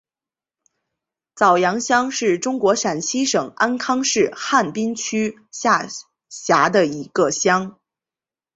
[1.35, 5.87] 早阳乡是中国陕西省安康市汉滨区下
[6.27, 7.77] 辖的一个乡。